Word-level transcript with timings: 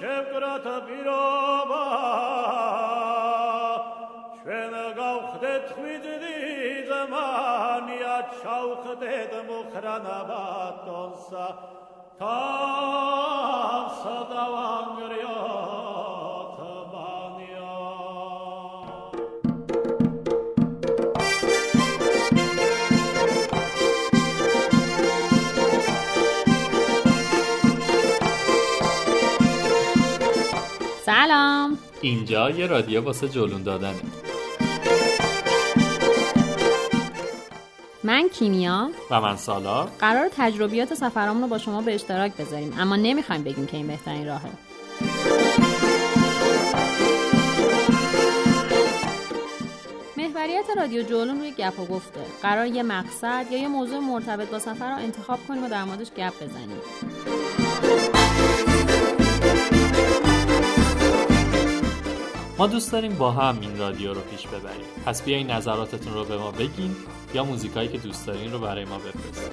შემკრათა 0.00 0.76
პირობა. 0.88 1.84
ჩვენ 4.42 4.74
გავხდეთ 4.96 5.66
ხვიძდი 5.76 6.36
ზმანია 6.88 8.16
ჩავხდეთ 8.40 9.32
მოხრანა 9.48 10.18
ბატონსა. 10.30 11.46
თავსა 12.20 14.16
დავანგრიო. 14.32 15.69
سلام. 31.10 31.78
اینجا 32.00 32.50
یه 32.50 32.66
رادیو 32.66 33.04
واسه 33.04 33.28
جلون 33.28 33.62
دادنه. 33.62 33.94
من 38.04 38.28
کیمیا. 38.28 38.90
و 39.10 39.20
من 39.20 39.36
سالا. 39.36 39.88
قرار 40.00 40.30
تجربیات 40.36 40.94
سفرامون 40.94 41.42
رو 41.42 41.48
با 41.48 41.58
شما 41.58 41.82
به 41.82 41.94
اشتراک 41.94 42.36
بذاریم 42.36 42.74
اما 42.78 42.96
نمی‌خوایم 42.96 43.42
بگیم 43.42 43.66
که 43.66 43.76
این 43.76 43.86
بهترین 43.86 44.26
راهه. 44.26 44.50
محوریت 50.16 50.66
رادیو 50.76 51.02
جولون 51.02 51.38
روی 51.38 51.50
گپ 51.50 51.80
و 51.80 51.86
گفته. 51.86 52.20
قرار 52.42 52.66
یه 52.66 52.82
مقصد 52.82 53.46
یا 53.50 53.58
یه 53.58 53.68
موضوع 53.68 53.98
مرتبط 53.98 54.48
با 54.48 54.58
سفر 54.58 54.90
رو 54.90 54.96
انتخاب 54.96 55.38
کنیم 55.48 55.64
و 55.64 55.68
در 55.68 55.84
موردش 55.84 56.10
گپ 56.16 56.34
بزنیم. 56.44 56.80
ما 62.60 62.66
دوست 62.66 62.92
داریم 62.92 63.14
با 63.14 63.30
هم 63.30 63.60
این 63.60 63.78
رادیو 63.78 64.14
رو 64.14 64.20
پیش 64.20 64.46
ببریم. 64.46 64.84
پس 65.06 65.22
بیاین 65.22 65.50
نظراتتون 65.50 66.14
رو 66.14 66.24
به 66.24 66.36
ما 66.36 66.50
بگین 66.50 66.96
یا 67.34 67.44
موزیکایی 67.44 67.88
که 67.88 67.98
دوست 67.98 68.26
دارین 68.26 68.52
رو 68.52 68.58
برای 68.58 68.84
ما 68.84 68.98
بفرستید 68.98 69.52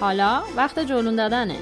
حالا 0.00 0.42
وقت 0.56 0.78
جولون 0.78 1.16
دادنه. 1.16 1.56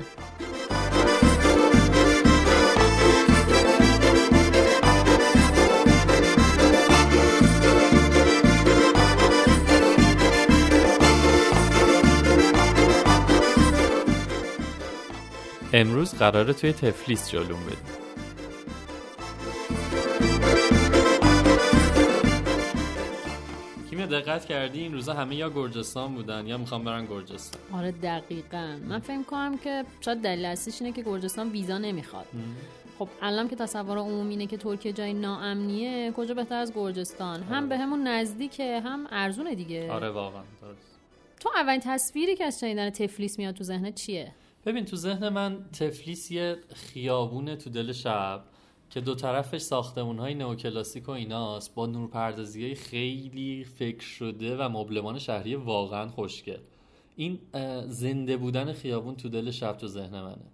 امروز 15.77 16.15
قراره 16.15 16.53
توی 16.53 16.73
تفلیس 16.73 17.31
جلوم 17.31 17.61
بدیم 17.67 17.79
کیمیا 23.91 24.07
دقت 24.07 24.45
کردی؟ 24.45 24.81
این 24.81 24.93
روزا 24.93 25.15
همه 25.15 25.37
یا 25.37 25.51
گرجستان 25.51 26.15
بودن 26.15 26.47
یا 26.47 26.59
می‌خوام 26.59 26.85
برن 26.85 27.07
گرجستان؟ 27.07 27.63
آره 27.73 27.93
دقیقا. 27.93 28.79
من 28.89 28.99
فکر 28.99 29.23
کنم 29.23 29.59
که 29.59 29.85
شاید 30.01 30.19
دلیل 30.23 30.45
اصلیش 30.45 30.83
اینه 30.83 30.93
که 30.93 31.03
گرجستان 31.03 31.51
ویزا 31.51 31.79
نمی‌خواد. 31.79 32.27
خب 32.99 33.09
الان 33.23 33.49
که 33.49 33.57
تصور 33.57 33.99
عمومی 33.99 34.31
اینه 34.31 34.47
که 34.47 34.57
ترکیه 34.57 34.93
جای 34.93 35.13
ناامنیه 35.13 36.13
کجا 36.13 36.35
بهتر 36.35 36.55
از 36.55 36.73
گرجستان؟ 36.75 37.43
هم 37.43 37.69
به 37.69 37.79
همون 37.79 38.07
نزدیکه 38.07 38.81
هم 38.81 39.07
ارزونه 39.11 39.55
دیگه. 39.55 39.93
آره 39.93 40.11
واقعا 40.11 40.43
درست. 40.63 40.99
تو 41.41 41.51
اولین 41.57 41.81
تصویری 41.81 42.37
که 42.37 42.45
از 42.45 42.61
شنیدن 42.61 42.91
تفلیس 42.91 43.39
میاد 43.39 43.55
تو 43.55 43.65
ذهنت 43.65 43.95
چیه؟ 43.95 44.33
ببین 44.67 44.85
تو 44.85 44.97
ذهن 44.97 45.29
من 45.29 45.65
تفلیس 45.73 46.31
یه 46.31 46.57
خیابونه 46.75 47.57
تو 47.57 47.71
دل 47.71 47.93
شب 47.93 48.45
که 48.91 49.01
دو 49.01 49.15
طرفش 49.15 49.61
ساختمون 49.61 50.19
های 50.19 50.35
نوکلاسیک 50.35 51.09
و 51.09 51.11
ایناست 51.11 51.75
با 51.75 51.87
نورپردازی 51.87 52.75
خیلی 52.75 53.65
فکر 53.65 54.05
شده 54.05 54.57
و 54.57 54.69
مبلمان 54.69 55.19
شهری 55.19 55.55
واقعا 55.55 56.09
خوشگل. 56.09 56.59
این 57.17 57.39
زنده 57.89 58.37
بودن 58.37 58.73
خیابون 58.73 59.17
تو 59.17 59.29
دل 59.29 59.51
شب 59.51 59.77
تو 59.77 59.87
ذهن 59.87 60.23
منه. 60.23 60.45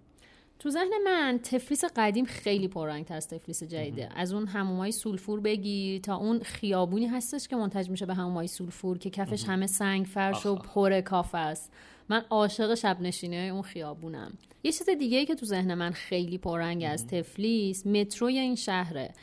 تو 0.59 0.69
ذهن 0.69 0.91
من 1.05 1.39
تفلیس 1.43 1.83
قدیم 1.95 2.25
خیلی 2.25 2.67
پررنگ 2.67 3.05
از 3.09 3.27
تفلیس 3.27 3.63
جدیده. 3.63 4.09
از 4.15 4.33
اون 4.33 4.47
همومای 4.47 4.91
سولفور 4.91 5.39
بگیر 5.39 6.01
تا 6.01 6.15
اون 6.15 6.39
خیابونی 6.39 7.05
هستش 7.05 7.47
که 7.47 7.55
منتج 7.55 7.89
میشه 7.89 8.05
به 8.05 8.13
همومای 8.13 8.47
سولفور 8.47 8.97
که 8.97 9.09
کفش 9.09 9.43
همه 9.43 9.67
سنگ 9.67 10.05
فرش 10.05 10.45
و. 10.45 10.55
پر 10.55 11.01
کاف 11.01 11.35
است. 11.35 11.71
من 12.09 12.25
عاشق 12.29 12.75
شب 12.75 13.01
نشینی 13.01 13.37
های 13.37 13.49
اون 13.49 13.61
خیابونم. 13.61 14.37
یه 14.63 14.71
چیز 14.71 14.89
دیگه 14.89 15.17
ای 15.17 15.25
که 15.25 15.35
تو 15.35 15.45
ذهن 15.45 15.73
من 15.73 15.91
خیلی 15.91 16.37
پررنگ 16.37 16.85
از 16.89 17.07
تفلیس 17.07 17.87
متروی 17.87 18.39
این 18.39 18.55
شهره. 18.55 19.13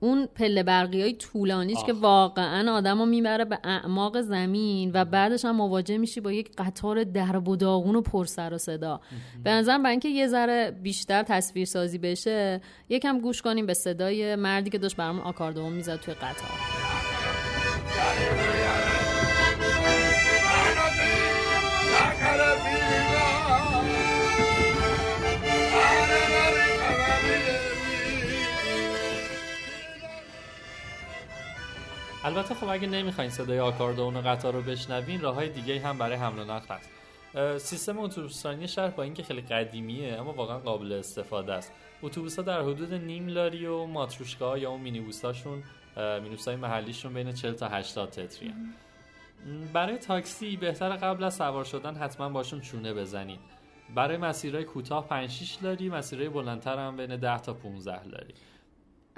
اون 0.00 0.26
پله 0.26 0.62
برقی 0.62 1.02
های 1.02 1.12
طولانیش 1.12 1.84
که. 1.86 1.92
واقعا 1.92 2.72
آدم 2.72 2.98
رو 2.98 3.06
می‌بره 3.06 3.44
به 3.44 3.58
اعماق 3.64 4.20
زمین 4.20 4.90
و 4.94 5.04
بعدش 5.04 5.44
هم 5.44 5.56
مواجه 5.56 5.98
میشی 5.98 6.20
با 6.20 6.32
یک 6.32 6.50
قطار 6.58 7.04
درب 7.04 7.48
و 7.48 7.56
داغون 7.56 7.96
و 7.96 8.00
پر 8.00 8.24
سر 8.24 8.54
و 8.54 8.58
صدا. 8.58 9.00
به 9.44 9.50
نظرم 9.50 9.82
برای 9.82 9.90
اینکه 9.90 10.08
یه 10.08 10.26
ذره 10.26 10.70
بیشتر 10.82 11.22
تصویر 11.22 11.64
سازی 11.64 11.98
بشه 11.98 12.60
یکم 12.88 13.20
گوش 13.20 13.42
کنیم 13.42 13.66
به 13.66 13.74
صدای 13.74 14.36
مردی 14.36 14.70
که 14.70 14.78
داشت 14.78 14.96
برامون 14.96 15.22
آکاردئون 15.22 15.72
می‌زد 15.72 16.00
توی 16.00 16.14
قطار. 16.14 16.87
البته 32.28 32.54
خب 32.54 32.68
اگه 32.68 32.86
نمی‌خواین 32.86 33.30
صدای 33.30 33.60
آکاردئون 33.60 34.16
و 34.16 34.20
قطار 34.20 34.52
رو 34.52 34.62
بشنوین 34.62 35.20
راه 35.20 35.34
های 35.34 35.48
دیگه 35.48 35.80
هم 35.80 35.98
برای 35.98 36.16
حمل 36.16 36.38
و 36.38 36.44
نقل 36.44 36.74
هست. 36.74 36.90
سیستم 37.64 37.98
اتوبوسرانی 37.98 38.68
شهر 38.68 38.88
با 38.88 39.02
اینکه 39.02 39.22
خیلی 39.22 39.40
قدیمیه 39.40 40.14
اما 40.14 40.32
واقعا 40.32 40.58
قابل 40.58 40.92
استفاده 40.92 41.52
است. 41.52 41.72
اتوبوس 42.02 42.36
ها 42.36 42.42
در 42.42 42.62
حدود 42.62 42.94
نیم 42.94 43.28
لاری 43.28 43.66
و 43.66 43.84
ماتروشکا 43.84 44.58
یا 44.58 44.70
اون 44.70 44.80
مینیبوساشون 44.80 45.62
مینیبوس 45.96 46.48
های 46.48 46.56
محلیشون 46.56 47.14
بین 47.14 47.32
40 47.32 47.54
تا 47.54 47.68
80 47.68 48.10
تتری 48.10 48.48
هن. 48.48 48.74
م، 49.46 49.72
برای 49.72 49.98
تاکسی 49.98 50.56
بهتر 50.56 50.96
قبل 50.96 51.24
از 51.24 51.34
سوار 51.34 51.64
شدن 51.64 51.94
حتما 51.94 52.28
باشون 52.28 52.60
چونه 52.60 52.94
بزنید. 52.94 53.40
برای 53.94 54.16
مسیرهای 54.16 54.64
کوتاه 54.64 55.08
5 55.08 55.30
6 55.30 55.58
لاری 55.62 55.88
مسیرهای 55.88 56.28
بلندتر 56.28 56.78
هم 56.78 56.96
بین 56.96 57.16
10 57.16 57.38
تا 57.38 57.54
15 57.54 58.04
لاری. 58.04 58.34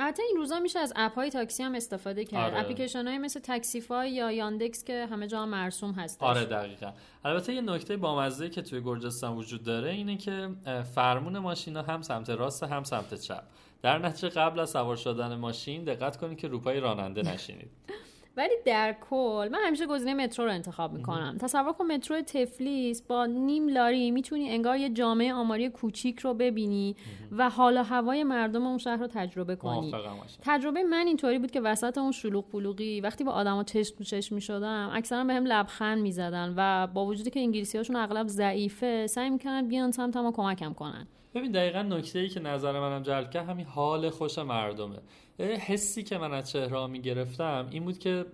البته 0.01 0.23
این 0.23 0.37
روزا 0.37 0.59
میشه 0.59 0.79
از 0.79 0.93
app 0.97 1.15
های 1.15 1.31
تاکسی 1.31 1.63
هم 1.63 1.75
استفاده 1.75 2.25
کرد. 2.25 2.53
آره. 2.53 2.61
اپلیکیشن 2.61 3.09
های 3.09 3.19
مثل 3.19 3.41
تاکسیفای 3.41 4.13
یا 4.13 4.33
یاندکس 4.33 4.85
که 4.85 5.07
همه 5.11 5.27
جا 5.27 5.47
مرسوم 5.47 5.93
هستش. 5.93 6.23
آره 6.23 6.45
دقیقا. 6.45 6.93
البته 7.25 7.55
یه 7.55 7.61
نکته 7.61 7.97
بامزه 7.97 8.49
که 8.49 8.63
توی 8.63 8.81
گرجستان 8.81 9.37
وجود 9.37 9.63
داره 9.63 9.91
اینه 9.91 10.17
که 10.17 10.49
فرمون 10.95 11.39
ماشینا 11.39 11.83
هم 11.83 12.03
سمت 12.03 12.31
راست 12.31 12.63
هم 12.63 12.85
سمت 12.85 13.15
چپ. 13.15 13.43
در 13.83 13.99
نتیجه 13.99 14.29
قبل 14.29 14.61
از 14.61 14.71
سوار 14.71 14.97
شدن 14.97 15.35
ماشین 15.35 15.85
دقت 15.85 16.17
کنید 16.17 16.39
که 16.39 16.49
رو 16.49 16.65
پای 16.65 16.81
راننده 16.81 17.23
نشینید. 17.23 17.71
ولی 18.37 18.55
در 18.65 18.97
کل 19.11 19.49
من 19.53 19.59
همیشه 19.67 19.87
گزینه 19.87 20.15
مترو 20.15 20.45
رو 20.45 20.53
انتخاب 20.53 20.93
می‌کنم. 20.93 21.37
تصور 21.41 21.73
کن 21.73 21.87
مترو 21.87 22.21
تفلیس 22.21 23.03
با 23.03 23.27
نیم 23.27 23.69
لاری 23.69 24.11
می‌تونی 24.11 24.51
انگار 24.51 24.77
یه 24.77 24.89
جامعه 24.89 25.35
آماری 25.35 25.69
کوچیک 25.69 26.19
رو 26.19 26.35
ببینی 26.35 26.97
و 27.33 27.51
حال 27.51 27.77
و 27.77 27.83
هوای 27.83 28.25
مردم 28.25 28.67
اون 28.67 28.79
شهر 28.79 28.97
رو 28.97 29.07
تجربه 29.07 29.57
کنی. 29.57 29.95
تجربه 30.43 30.83
من 30.83 31.07
اینطوری 31.07 31.39
بود 31.39 31.51
که 31.51 31.61
وسط 31.61 31.99
اون 31.99 32.13
شلوغ 32.13 32.49
پلوغی 32.49 33.01
وقتی 33.01 33.25
با 33.25 33.33
آدما 33.33 33.65
چشم 33.65 33.97
تو 33.97 34.05
چشم 34.05 34.35
می‌شدم 34.35 34.91
اکثرا 34.95 35.25
بهم 35.25 35.45
لبخند 35.45 36.03
می‌زدن 36.03 36.55
و 36.57 36.87
با 36.87 37.07
وجودی 37.07 37.31
که 37.31 37.41
انگلیسی 37.41 37.79
هاشون 37.79 37.97
اغلب 37.97 38.27
ضعیفه 38.27 39.07
سعی 39.07 39.31
می‌کنن 39.31 39.69
بیان 39.69 39.91
سمتم 39.93 40.27
و 40.27 40.33
کمکم 40.33 40.73
کنن. 40.73 41.07
ببین 41.35 41.53
دقیقا 41.53 41.83
نکته 41.83 42.19
ای 42.19 42.29
که 42.29 42.41
نظر 42.41 42.81
منم 42.81 43.03
جلب 43.03 43.31
کرد 43.31 43.49
همین 43.49 43.67
حال 43.67 44.11
خوش 44.11 44.39
مردمه. 44.39 44.99
حسی 45.41 46.03
که 46.03 46.19
من 46.19 46.35
از 46.35 46.51
چهره 46.51 46.87
می‌گرفتم 46.87 47.69
این 47.71 47.85
بود 47.85 47.99
که 47.99 48.27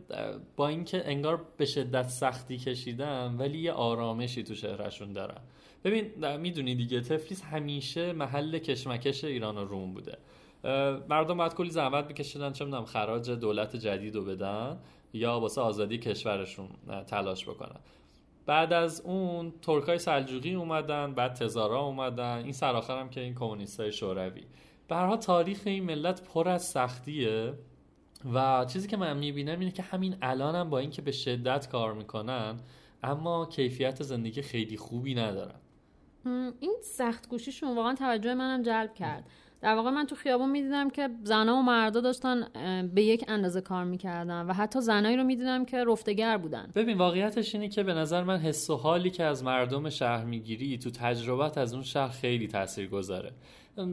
با 0.57 0.69
اینکه 0.69 1.03
انگار 1.11 1.45
به 1.57 1.65
شدت 1.65 2.09
سختی 2.09 2.59
کشیدم 2.59 3.37
ولی 3.39 3.59
یه 3.59 3.73
آرامشی 3.73 4.43
تو 4.43 4.55
چهرهشون 4.55 5.13
دارن 5.13 5.41
ببین 5.85 6.37
می‌دونی 6.37 6.75
دیگه 6.75 7.01
تفلیس 7.01 7.43
همیشه 7.43 8.13
محل 8.13 8.59
کشمکش 8.59 9.25
ایران 9.25 9.59
و 9.59 9.65
روم 9.65 9.95
بوده. 9.95 10.19
مردم 11.09 11.37
باید 11.37 11.55
کلی 11.55 11.71
زحمت 11.71 12.07
میکشیدن 12.07 12.53
چه 12.53 12.65
می‌دونم 12.65 12.85
خراج 12.85 13.31
دولت 13.31 13.77
جدید 13.77 14.15
رو 14.15 14.25
بدن 14.25 14.79
یا 15.13 15.41
واسه 15.41 15.61
آزادی 15.61 15.99
کشورشون 15.99 16.69
تلاش 17.07 17.49
بکنن. 17.49 17.81
بعد 18.47 18.73
از 18.73 19.01
اون 19.01 19.53
ترکای 19.63 19.99
سلجوقی 19.99 20.55
اومدن 20.55 21.15
بعد 21.15 21.33
تزارا 21.33 21.81
اومدن. 21.81 22.37
این 22.37 22.53
سرآخر 22.53 23.01
هم 23.01 23.11
که 23.11 23.21
این 23.21 23.35
کمونیستای 23.35 23.93
شوروی. 23.93 24.43
حال 24.95 25.17
تاریخ 25.17 25.63
این 25.65 25.85
ملت 25.85 26.23
پر 26.23 26.49
از 26.49 26.65
سختیه. 26.65 27.55
و 28.35 28.65
چیزی 28.65 28.89
که 28.89 28.97
من 28.97 29.17
می‌بینم 29.17 29.61
اینه 29.61 29.73
که 29.73 29.83
همین 29.83 30.17
الانم 30.23 30.71
با 30.71 30.79
اینکه 30.79 31.03
به 31.03 31.13
شدت 31.13 31.69
کار 31.69 31.95
می‌کنن 31.95 32.57
اما 33.03 33.47
کیفیت 33.47 34.03
زندگی 34.03 34.43
خیلی 34.43 34.77
خوبی 34.77 35.15
ندارن. 35.15 35.61
این 36.61 36.77
سخت 36.83 37.29
گوشیشون 37.29 37.77
واقعا 37.77 37.95
توجه 37.95 38.35
منم 38.35 38.63
جلب 38.63 38.95
کرد. 38.95 39.31
در 39.61 39.75
واقع 39.75 39.91
من 39.91 40.07
تو 40.07 40.15
خیابون 40.15 40.51
می‌دیدم 40.51 40.91
که 40.91 41.09
زنها 41.25 41.57
و 41.57 41.63
مردا 41.63 42.01
داشتن 42.01 42.47
به 42.95 43.03
یک 43.03 43.25
اندازه 43.29 43.61
کار 43.61 43.85
می‌کردن 43.85 44.47
و 44.47 44.53
حتی 44.53 44.81
زنایی 44.81 45.17
رو 45.17 45.25
می‌دیدم 45.25 45.65
که 45.65 45.85
رفتگر 45.85 46.37
بودن. 46.37 46.71
ببین 46.75 46.99
واقعیتش 46.99 47.55
اینه 47.55 47.69
که 47.69 47.83
به 47.83 47.95
نظر 47.95 48.25
من 48.25 48.39
حس 48.39 48.71
و 48.71 48.77
حالی 48.77 49.11
که 49.11 49.25
از 49.25 49.45
مردم 49.45 49.91
شهر 49.91 50.25
می‌گیری 50.25 50.79
تو 50.79 50.91
تجربت 50.91 51.59
از 51.59 51.75
اون 51.75 51.83
شهر 51.83 52.09
خیلی 52.09 52.49
تاثیر 52.49 52.89
گذاره 52.89 53.33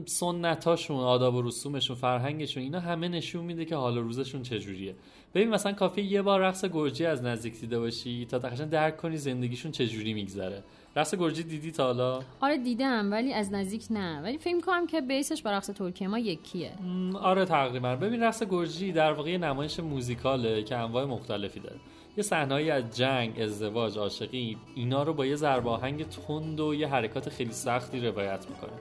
سنتاشون 0.06 0.96
آداب 0.96 1.34
و 1.34 1.42
رسومشون 1.42 1.96
فرهنگشون 1.96 2.62
اینا 2.62 2.80
همه 2.80 3.08
نشون 3.08 3.44
میده 3.44 3.64
که 3.64 3.76
حال 3.76 3.98
روزشون 3.98 4.42
چجوریه. 4.42 4.94
ببین 5.34 5.48
مثلا 5.48 5.72
کافی 5.72 6.02
یه 6.02 6.22
بار 6.22 6.40
رقص 6.40 6.64
گرجی 6.64 7.06
از 7.06 7.22
نزدیک 7.22 7.60
دیده 7.60 7.78
باشی 7.78 8.26
تا 8.26 8.38
دقیقا 8.38 8.64
درک 8.64 8.96
کنی 8.96 9.16
زندگیشون 9.16 9.72
چجوری 9.72 10.14
میگذره. 10.14 10.62
رقص 10.96 11.14
گرجی 11.14 11.42
دیدی 11.42 11.70
تا 11.70 11.84
حالا؟ 11.84 12.20
آره 12.40 12.58
دیدم 12.58 13.12
ولی 13.12 13.32
از 13.32 13.52
نزدیک 13.52 13.86
نه. 13.90 14.22
ولی 14.22 14.38
فکر 14.38 14.60
کنم 14.60 14.86
که 14.86 15.00
بیسش 15.00 15.42
با 15.42 15.50
رقص 15.50 15.70
ترکیه 15.70 16.08
ما 16.08 16.18
یکیه. 16.18 16.72
آره 17.14 17.44
تقریبا. 17.44 17.96
ببین 17.96 18.22
رقص 18.22 18.42
گرجی 18.42 18.92
در 18.92 19.12
واقع 19.12 19.36
نمایش 19.36 19.80
موزیکاله 19.80 20.62
که 20.62 20.76
انواع 20.76 21.04
مختلفی 21.04 21.60
داره. 21.60 21.76
یه 22.16 22.22
صحنه‌ای 22.22 22.70
از 22.70 22.96
جنگ، 22.96 23.40
ازدواج، 23.40 23.98
عاشقی 23.98 24.56
اینا 24.74 25.02
رو 25.02 25.14
با 25.14 25.26
یه 25.26 25.36
ضرب 25.36 25.68
آهنگ 25.68 26.08
تند 26.08 26.60
و 26.60 26.74
یه 26.74 26.88
حرکات 26.88 27.28
خیلی 27.28 27.52
سختی 27.52 28.00
روایت 28.00 28.46
می‌کنه. 28.50 28.78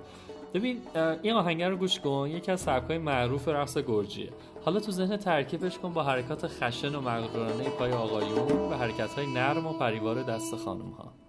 ببین 0.53 0.81
این 1.21 1.33
آهنگ 1.33 1.63
رو 1.63 1.77
گوش 1.77 1.99
کن. 1.99 2.29
یکی 2.33 2.51
از 2.51 2.61
سبکای 2.61 2.97
معروف 2.97 3.47
رقص 3.47 3.77
گرجیه. 3.77 4.29
حالا 4.65 4.79
تو 4.79 4.91
ذهن 4.91 5.17
ترکیبش 5.17 5.77
کن 5.77 5.93
با 5.93 6.03
حرکات 6.03 6.47
خشن 6.47 6.95
و 6.95 7.01
مغرورانه 7.01 7.69
پای 7.69 7.91
آقایون 7.91 8.71
و 8.71 8.77
حرکت‌های 8.77 9.33
نرم 9.33 9.67
و 9.67 9.73
پریوار 9.73 10.23
دست 10.23 10.55
خانم‌ها. 10.55 11.03
خب 11.03 11.22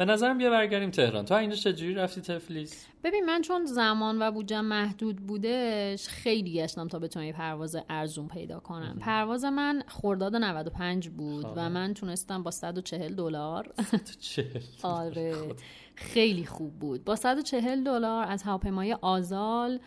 به 0.00 0.06
نظرم 0.06 0.38
بیا 0.38 0.50
برگردیم 0.50 0.90
تهران. 0.90 1.24
تو 1.24 1.34
اینجا 1.34 1.56
چجوری 1.56 1.94
رفتی 1.94 2.20
تفلیس؟ 2.20 2.86
ببین 3.04 3.24
من 3.24 3.42
چون 3.42 3.64
زمان 3.64 4.22
و 4.22 4.30
بودجه 4.30 4.60
محدود 4.60 5.16
بودش 5.16 6.08
خیلی 6.08 6.52
گشتم 6.52 6.88
تا 6.88 6.98
بتونم 6.98 7.26
یه 7.26 7.32
پرواز 7.32 7.76
ارزون 7.88 8.28
پیدا 8.28 8.60
کنم. 8.60 8.96
پرواز 9.00 9.44
من 9.44 9.82
خرداد 9.86 10.36
95 10.36 11.08
بود 11.08 11.44
خب. 11.44 11.52
و 11.56 11.70
من 11.70 11.94
تونستم 11.94 12.42
با 12.42 12.50
140 12.50 13.14
دلار 13.14 13.64
تو 14.06 14.14
چه 14.20 14.46
آره. 14.82 15.34
خیلی 15.94 16.44
خوب 16.44 16.78
بود. 16.78 17.04
با 17.04 17.16
140 17.16 17.84
دلار 17.84 18.24
از 18.28 18.42
هواپیمای 18.42 18.92
آزال 18.92 19.78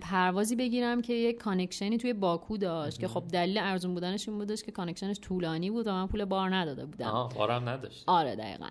پروازی 0.00 0.56
بگیرم 0.56 1.02
که 1.02 1.12
یک 1.12 1.36
connection 1.38 1.93
ی 1.93 1.98
توی 1.98 2.12
باکو 2.12 2.56
داشت 2.56 3.00
که 3.00 3.08
خب 3.08 3.24
دلیل 3.32 3.58
ارزون 3.58 3.94
بودنش 3.94 4.28
این 4.28 4.38
بودش 4.38 4.62
که 4.62 4.72
connection 4.72 5.12
ش 5.12 5.20
طولانی 5.20 5.70
بود 5.70 5.86
و 5.86 5.92
من 5.92 6.06
پول 6.06 6.24
بار 6.24 6.54
نداده 6.54 6.86
بودم. 6.86 7.06
آها 7.06 7.38
بارم 7.38 7.68
نداشت. 7.68 8.04
آره 8.06 8.36
دقیقا. 8.36 8.68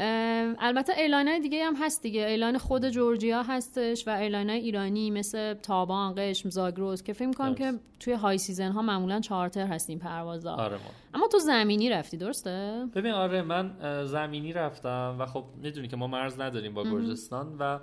البته 0.00 0.92
airline 0.98 1.28
های 1.28 1.40
دیگه 1.40 1.64
هم 1.64 1.74
هست 1.76 2.02
دیگه. 2.02 2.26
airline 2.26 2.58
خود 2.58 2.88
جورجیا 2.88 3.42
هستش 3.42 4.08
و 4.08 4.10
airline 4.10 4.50
های 4.50 4.58
ایرانی 4.58 5.10
مثل 5.10 5.54
تابان 5.54 6.14
قشم 6.16 6.50
زاگرس 6.50 7.02
که 7.02 7.12
فکر 7.12 7.32
کنم. 7.32 7.54
که 7.54 7.72
توی 8.00 8.12
high 8.12 8.38
season 8.38 8.70
ها 8.70 8.82
معمولا 8.82 9.20
چارتر 9.20 9.66
هستن 9.66 9.98
پروازا. 9.98 10.54
آره 10.54 10.76
ما. 10.76 10.90
اما 11.14 11.28
تو 11.28 11.38
زمینی 11.38 11.90
رفتی 11.90 12.16
درسته؟ 12.16 12.86
ببین 12.94 13.12
آره 13.12 13.42
من 13.42 13.74
زمینی 14.04 14.52
رفتم 14.52 15.16
و 15.18 15.26
خب 15.26 15.44
می‌دونی 15.62 15.88
که 15.88 15.96
ما 15.96 16.06
مرز 16.06 16.40
نداریم 16.40 16.74
با 16.74 16.84
گرجستان 16.84 17.56
و 17.58 17.78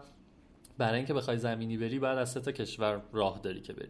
برای 0.77 0.97
اینکه 0.97 1.13
بخوای 1.13 1.37
زمینی 1.37 1.77
بری 1.77 1.99
بعد 1.99 2.17
از 2.17 2.31
سه 2.31 2.39
تا 2.39 2.51
کشور 2.51 3.01
راه 3.13 3.39
داری 3.43 3.61
که 3.61 3.73
بری. 3.73 3.89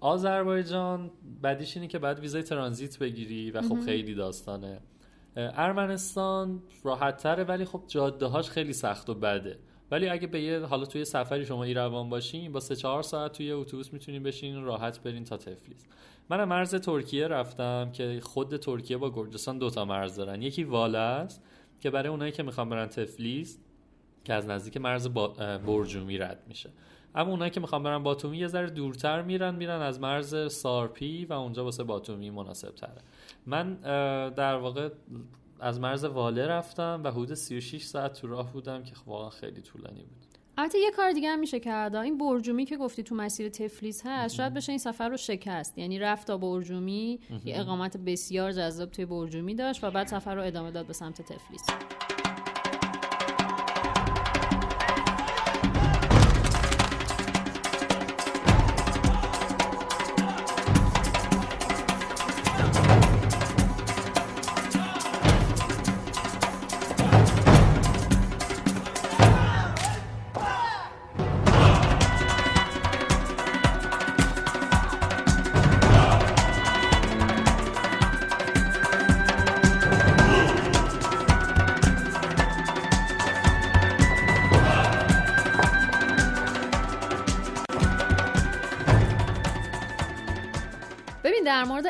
آذربایجان 0.00 1.10
بعدیش 1.42 1.76
اینه 1.76 1.88
که 1.88 1.98
بعد 1.98 2.18
ویزای 2.20 2.42
ترانزیت 2.42 2.98
بگیری 2.98 3.50
و 3.50 3.62
خب 3.62 3.80
خیلی 3.80 4.14
داستانه. 4.14 4.80
ارمنستان 5.36 6.62
راحت 6.82 7.16
تره 7.16 7.44
ولی 7.44 7.64
خب 7.64 7.82
جاده 7.86 8.26
هاش 8.26 8.50
خیلی 8.50 8.72
سخت 8.72 9.10
و 9.10 9.14
بده. 9.14 9.58
ولی 9.90 10.08
اگه 10.08 10.26
به 10.26 10.40
یه 10.40 10.60
حالا 10.60 10.84
توی 10.84 11.04
سفری 11.04 11.46
شما 11.46 11.64
ایروان 11.64 12.08
باشین 12.08 12.52
با 12.52 12.60
سه 12.60 12.76
چهار 12.76 13.02
ساعت 13.02 13.32
توی 13.32 13.52
اتوبوس 13.52 13.92
می‌تونین 13.92 14.22
بشین 14.22 14.62
راحت 14.62 15.02
برین 15.02 15.24
تا 15.24 15.36
تفلیس. 15.36 15.86
من 16.30 16.40
از 16.40 16.48
مرز 16.48 16.74
ترکیه 16.74 17.28
رفتم 17.28 17.90
که 17.92 18.20
خود 18.22 18.56
ترکیه 18.56 18.96
با 18.96 19.10
گرجستان 19.10 19.58
دوتا 19.58 19.84
مرز 19.84 20.16
دارن. 20.16 20.42
یکی 20.42 20.64
واله 20.64 20.98
است 20.98 21.42
که 21.80 21.90
برای 21.90 22.08
اونایی 22.08 22.32
که 22.32 22.42
می‌خوان 22.42 22.68
برن 22.68 22.86
تفلیس 22.86 23.58
که 24.24 24.34
از 24.34 24.46
نزدیک 24.46 24.76
مرز 24.76 25.08
برجومی 25.66 26.18
رد 26.18 26.42
میشه. 26.48 26.70
اما 27.14 27.30
اونایی 27.30 27.50
که 27.50 27.60
می‌خوان 27.60 27.82
برن 27.82 28.02
باتومی 28.02 28.38
یه 28.38 28.48
ذره 28.48 28.70
دورتر 28.70 29.22
میرن 29.22 29.54
میرن 29.54 29.80
از 29.80 30.00
مرز 30.00 30.52
سارپی 30.52 31.24
و 31.24 31.32
اونجا 31.32 31.64
واسه 31.64 31.84
باتومی 31.84 32.30
مناسب 32.30 32.74
تره 32.74 33.02
من 33.46 33.74
در 34.30 34.56
واقع 34.56 34.88
از 35.60 35.80
مرز 35.80 36.04
واله 36.04 36.46
رفتم 36.46 37.00
و 37.04 37.10
حدود 37.10 37.34
36 37.34 37.84
ساعت 37.84 38.20
تو 38.20 38.26
راه 38.26 38.52
بودم 38.52 38.84
که 38.84 38.92
واقعا 39.06 39.30
خیلی 39.30 39.62
طولانی 39.62 40.02
بود. 40.02 40.24
البته 40.58 40.78
یه 40.78 40.90
کار 40.90 41.12
دیگه 41.12 41.28
هم 41.28 41.38
میشه 41.38 41.60
کرد. 41.60 41.94
این 41.94 42.18
برجومی 42.18 42.64
که 42.64 42.76
گفتی 42.76 43.02
تو 43.02 43.14
مسیر 43.14 43.48
تفلیس 43.48 44.02
هست 44.06 44.34
شاید 44.34 44.54
بشه 44.54 44.72
این 44.72 44.78
سفر 44.78 45.08
رو 45.08 45.16
شکست. 45.16 45.78
یعنی 45.78 45.98
رفت 45.98 46.26
تا 46.26 46.38
برجومی 46.38 47.20
یه 47.44 47.60
اقامت 47.60 47.96
بسیار 47.96 48.52
جذاب 48.52 48.90
توی 48.90 49.06
برجومی 49.06 49.54
داشت 49.54 49.84
و 49.84 49.90
بعد 49.90 50.06
سفر 50.06 50.34
رو 50.34 50.42
ادامه 50.42 50.70
داد 50.70 50.86
به 50.86 50.92
سمت 50.92 51.22
تفلیس. 51.22 51.66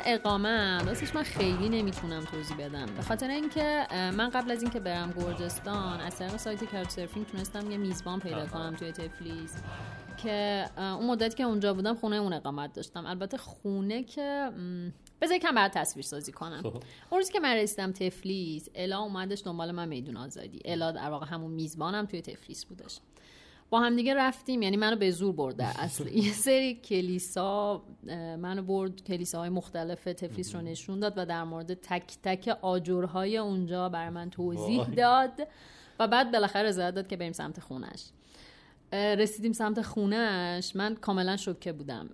اقامه 0.07 0.85
راستش 0.85 1.15
من 1.15 1.23
خیلی 1.23 1.69
نمی‌تونم 1.69 2.25
توضیح 2.25 2.57
بدم. 2.57 2.87
به 2.87 3.03
خاطر 3.03 3.29
اینکه 3.29 3.87
من 3.91 4.29
قبل 4.29 4.51
از 4.51 4.63
اینکه 4.63 4.81
برم 4.81 5.13
گرجستان 5.13 6.01
از 6.01 6.19
طریق 6.19 6.37
سایت 6.37 6.65
کارت 6.65 6.91
سرفینگ 6.91 7.27
تونستم 7.27 7.71
یه 7.71 7.77
میزبان 7.77 8.21
پیدا 8.21 8.47
کنم 8.47 8.75
توی 8.79 8.93
تفلیس 8.93 9.55
که 10.17 10.65
اون 10.79 11.07
مدتی 11.07 11.37
که 11.37 11.45
اونجا 11.45 11.75
بودم 11.75 11.95
خونه 11.95 12.17
اون 12.17 12.33
اقامت 12.33 12.73
داشتم. 12.73 13.07
البته 13.07 13.37
خونه 13.37 14.03
که 14.03 14.51
بذار 15.21 15.37
یکم 15.37 15.55
برات 15.55 15.73
تصویر 15.73 16.05
سازی 16.05 16.33
کنم. 16.33 16.63
خب. 16.63 16.83
اون 17.11 17.21
روزی 17.21 17.33
که 17.33 17.41
من 17.41 17.55
رسیدم 17.55 17.93
تفلیس 17.93 18.69
الا 18.75 18.99
اومدش 18.99 19.43
دنبال 19.45 19.73
من 19.73 19.89
میدون 19.89 20.17
آزادی. 20.17 20.61
الا 20.65 20.93
در 20.93 21.11
واقع 21.11 21.27
همون 21.27 21.51
میزبانم 21.51 22.07
توی 22.07 22.23
تفلیس 22.23 22.65
بودش. 22.65 22.99
با 23.71 23.81
هم 23.81 23.97
دیگه 23.97 24.15
رفتیم. 24.15 24.63
یعنی 24.63 24.77
منو 24.77 24.97
به 24.97 25.11
زور 25.11 25.33
برد 25.33 25.57
در 25.57 25.73
اصل 25.79 26.09
یه 26.09 26.33
سری 26.33 26.75
کلیسا 26.75 27.83
منو 28.39 28.63
برد 28.63 29.05
کلیساهای 29.05 29.49
مختلف 29.49 30.05
تفلیس 30.05 30.55
رو 30.55 30.61
نشون 30.61 31.01
داد 31.01 31.15
و 31.17 31.27
در 31.27 31.45
مورد 31.45 31.75
تک 31.75 32.17
تک 32.23 32.59
آجرهای 32.63 33.39
اونجا 33.39 33.89
برای 33.89 34.11
من 34.11 34.31
توضیح. 34.31 34.85
داد 34.85 35.49
و 35.99 36.09
بعد 36.09 36.33
بالاخره 36.33 36.63
رضایت 36.63 36.95
داد 36.95 37.07
که 37.07 37.17
بریم 37.17 37.33
سمت 37.33 37.61
خونش. 37.61 38.05
رسیدیم 38.93 39.53
سمت 39.53 39.83
خونش. 39.83 40.77
من 40.77 40.95
کاملا 40.95 41.37
شوکه 41.37 41.73
بودم. 41.73 42.11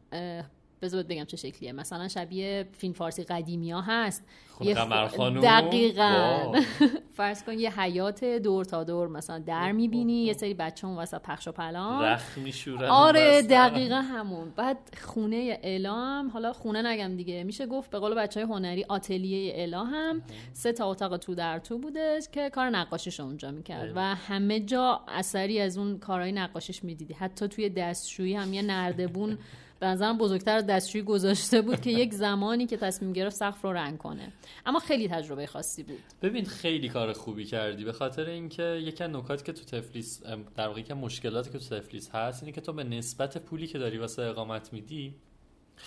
بذار 0.83 1.03
بگم 1.03 1.25
چه 1.25 1.37
شکلیه. 1.37 1.73
مثلا 1.73 2.09
شبیه 2.09 2.69
فیلم 2.73 2.93
فارسی 2.93 3.25
قدیمی 3.25 3.71
ها 3.73 3.81
هست. 3.81 4.25
خونه 4.51 4.71
یه 4.71 5.07
خانوم؟ 5.09 5.41
دقیقا. 5.43 6.53
فرض 7.17 7.43
کن 7.43 7.59
یه 7.59 7.81
حیات 7.81 8.25
دور 8.25 8.65
تا 8.65 8.85
دور 8.85 9.09
مثلا 9.09 9.39
در 9.39 9.73
می‌بینی 9.73 10.25
یه 10.25 10.33
سری 10.33 10.55
بچه 10.55 10.87
اون 10.87 10.97
وسط 10.97 11.23
پخش 11.23 11.49
و 11.49 11.53
پلان. 11.53 12.05
رخت 12.05 12.39
میشورن 12.39 12.89
آره 12.89 13.43
دقیقا 13.43 14.01
همون. 14.01 14.51
بعد 14.57 14.79
خونه 15.03 15.59
الا 15.63 15.95
هم 15.95 16.29
حالا 16.31 16.53
خونه 16.53 16.83
نگم 16.87 17.17
دیگه. 17.17 17.45
میشه 17.45 17.67
گفت 17.67 17.91
به 17.91 17.99
قول 17.99 18.15
بچه 18.15 18.41
های 18.41 18.53
هنری 18.53 18.85
آتلیه 18.89 19.53
الا 19.57 19.85
هم 19.85 20.23
سه 20.53 20.73
تا 20.73 20.91
اتاق 20.91 21.17
تو 21.17 21.35
در 21.35 21.59
تو 21.59 21.79
بودش 21.79 22.25
که 22.33 22.51
کار 22.51 22.71
نقاشیش 22.71 23.21
اونجا 23.21 23.51
می‌کرد. 23.51 23.93
و 23.97 24.01
همه 24.01 24.61
جا 24.61 25.01
اثری 25.09 25.61
از 25.61 25.79
اون 25.79 25.99
کارهای 25.99 26.33
نقاشیش 26.33 26.85
می‌دیدی. 26.85 27.15
حتی 27.15 27.49
توی 27.49 27.69
دستشویی 27.69 28.35
هم 28.35 28.53
یه 28.53 28.63
نردبون 28.63 29.39
به 29.81 29.87
نظرم 29.87 30.19
بزرگتر 30.19 30.57
از 30.57 30.67
دستشویی 30.67 31.05
گذاشته 31.05 31.63
بود 31.63 31.81
که 31.81 31.91
یک 31.91 32.15
زمانی 32.15 32.67
که 32.67 32.77
تصمیم 32.77 33.13
گرفت 33.13 33.37
سقف 33.37 33.63
رو 33.63 33.73
رنگ 33.73 33.99
کنه. 33.99 34.33
اما 34.67 34.79
خیلی 34.79 35.09
تجربه 35.09 35.47
خاصی 35.47 35.83
بود. 35.83 35.99
ببین 36.23 36.45
خیلی 36.45 36.89
کار 36.89 37.13
خوبی 37.13 37.45
کردی. 37.45 37.85
به 37.85 37.93
خاطر 37.93 38.25
اینکه 38.25 38.63
یکی 38.63 39.05
از 39.05 39.11
نکاتی 39.11 39.45
که 39.45 39.53
تو 39.53 39.65
تفلیس 39.65 40.23
در 40.57 40.69
واقع 40.69 40.83
از 40.91 40.97
مشکلاتی 40.97 41.51
که 41.51 41.59
تو 41.59 41.77
تفلیس 41.77 42.11
هست 42.11 42.43
اینه 42.43 42.53
که 42.53 42.61
تو 42.61 42.73
به 42.73 42.85
نسبت 42.85 43.39
پولی 43.39 43.67
که 43.67 43.79
داری 43.79 43.99
واسه 43.99 44.23
اقامت 44.23 44.73
میدی 44.73 45.15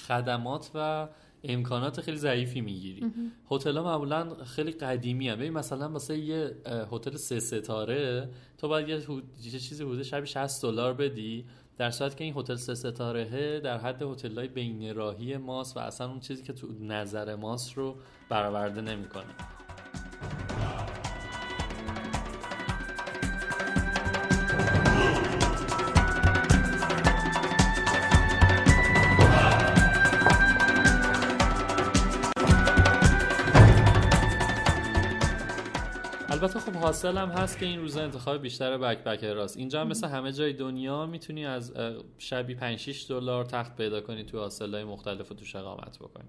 خدمات 0.08 0.72
و 0.76 1.08
امکانات 1.44 2.02
خیلی 2.02 2.18
ضعیفی 2.18 2.62
می‌گیری. 2.62 3.12
هتل 3.52 3.78
ها 3.78 3.84
معمولا 3.84 4.36
خیلی 4.46 4.72
قدیمی 4.72 5.30
هم. 5.30 5.36
ببین 5.36 5.54
مثلا 5.54 5.90
واسه 5.90 6.18
یه 6.18 6.52
هتل 6.92 7.16
سه 7.16 7.40
ستاره 7.40 8.30
تو 8.58 8.68
باید 8.68 8.90
یه 8.90 9.60
چیزی 9.60 9.84
حدود 9.84 10.04
شبی 10.04 10.28
60 10.28 10.62
دلار 10.62 10.94
بدی. 10.94 11.46
در 11.78 11.92
صورتی 11.92 12.16
که 12.16 12.24
این 12.24 12.34
هتل 12.38 12.56
سه 12.56 12.76
ستاره 12.76 13.60
در 13.60 13.78
حد 13.78 14.02
هتل 14.02 14.38
های 14.38 14.48
بین 14.48 14.96
راهی 14.96 15.38
ماست 15.38 15.78
و 15.78 15.80
اصلا 15.80 16.10
اون 16.10 16.20
چیزی 16.20 16.44
که 16.44 16.54
تو 16.54 16.68
نظر 16.82 17.36
ماست 17.36 17.74
رو 17.74 17.96
برآورده 18.30 18.82
نمی‌کنه. 18.82 19.34
البته 36.44 36.60
خب 36.60 36.76
حاصل 36.76 37.18
هم 37.18 37.30
هست 37.30 37.60
که 37.60 37.66
این 37.66 37.80
روزا 37.80 38.04
انتخاب 38.04 38.42
بیشتر 38.42 38.78
بک 38.78 39.04
بک 39.04 39.24
راست. 39.24 39.58
اینجا 39.58 39.82
هم 39.82 39.88
مثل 39.88 40.08
همه 40.08 40.32
جای 40.32 40.54
دنیا 40.54 41.06
می‌تونی 41.06 41.46
از 41.46 41.74
شبی 42.18 42.56
5 42.56 42.80
6 42.80 43.06
دلار 43.10 43.46
تخت 43.46 43.76
پیدا 43.76 44.02
کنی 44.02 44.24
تو 44.24 44.40
حاصلای 44.40 44.84
مختلف 44.84 45.32
و 45.32 45.36
توش 45.36 45.56
اقامت 45.56 46.00
بکنی. 46.00 46.26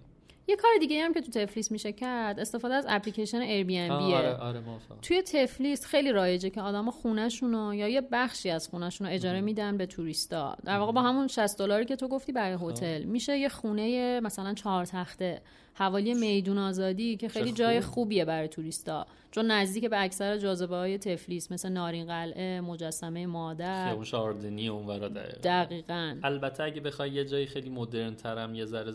یه 0.46 0.56
کار 0.56 0.70
دیگه 0.80 1.04
هم 1.04 1.14
که 1.14 1.20
تو 1.20 1.30
تفلیس 1.30 1.72
میشه 1.72 1.92
کرد 1.92 2.40
استفاده 2.40 2.74
از 2.74 2.86
اپلیکیشن 2.88 3.40
ایر 3.40 3.66
بی 3.66 3.80
آه، 3.80 4.14
آره 4.14 4.34
آره. 4.36 4.62
توی 5.02 5.22
تفلیس 5.22 5.86
خیلی 5.86 6.12
رایجه 6.12 6.50
که 6.50 6.60
آدما 6.60 6.90
خونه‌شونو 6.90 7.74
یا 7.74 7.88
یه 7.88 8.00
بخشی 8.12 8.50
از 8.50 8.68
خونه‌شون 8.68 9.06
رو 9.06 9.12
اجاره 9.12 9.40
میدن 9.40 9.76
به 9.76 9.86
توریستا. 9.86 10.56
در 10.64 10.78
واقع 10.78 10.92
با 10.92 11.02
همون 11.02 11.28
60 11.28 11.58
دلاری 11.58 11.84
که 11.84 11.96
تو 11.96 12.08
گفتی 12.08 12.32
برای 12.32 12.58
هتل 12.60 13.02
میشه 13.02 13.38
یه 13.38 13.48
خونه 13.48 14.20
مثلا 14.20 14.54
چهار 14.54 14.84
تخته. 14.84 15.42
حوالی 15.74 16.14
میدون 16.14 16.58
آزادی 16.58 17.16
که 17.16 17.28
خیلی 17.28 17.52
جای 17.52 17.80
خوب. 17.80 17.94
خوبیه 17.94 18.24
برای 18.24 18.48
توریستا. 18.48 19.06
چون 19.30 19.50
نزدیک 19.50 19.84
به 19.84 20.02
اکثر 20.02 20.38
جاذبه 20.38 20.76
های 20.76 20.98
تفلیس 20.98 21.52
مثل 21.52 21.68
نارین 21.68 22.06
قلعه 22.06 22.60
مجسمه 22.60 23.26
مادر. 23.26 23.86
خیابون 23.86 24.04
شاردنی 24.04 24.68
اونورا 24.68 25.08
دقیقا. 25.08 25.38
دقیقاً. 25.44 26.16
البته 26.22 26.62
اگه 26.62 26.80
بخوای 26.80 27.10
یه 27.10 27.24
جایی 27.24 27.46
خیلی 27.46 27.70
مدرن 27.70 28.14
ترم 28.14 28.54
یه 28.54 28.64
ذره 28.64 28.92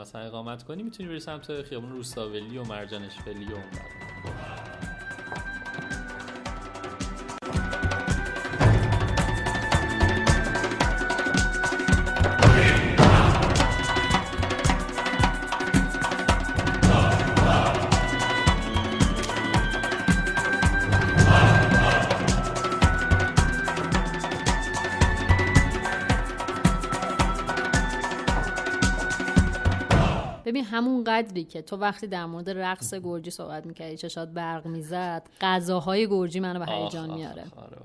مثلا 0.00 0.20
اقامت 0.20 0.62
کنی 0.62 0.82
می‌تونی 0.82 1.08
بری 1.08 1.20
سمت 1.20 1.62
خیابون 1.62 1.90
روستاولی 1.90 2.58
و 2.58 2.64
مرجانشفلی 2.64 3.44
و 3.44 3.48
اونور 3.48 4.59
ببین 30.50 30.64
همون 30.64 31.04
قدری 31.04 31.44
که 31.44 31.62
تو 31.62 31.76
وقتی 31.76 32.06
در 32.06 32.26
مورد 32.26 32.50
رقص 32.50 32.94
گرجی 32.94 33.30
صحبت 33.30 33.66
می‌کردی 33.66 33.96
چشات 33.96 34.28
برق 34.28 34.66
می‌زد 34.66 35.22
غذاهای 35.40 36.08
گرجی 36.08 36.40
منو 36.40 36.58
به 36.58 36.72
هیجان 36.72 37.14
میاره. 37.14 37.42
آخ، 37.42 37.58
آره 37.58 37.76